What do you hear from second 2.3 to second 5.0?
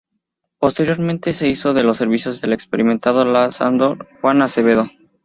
del experimentado Lanzador Juan Acevedo.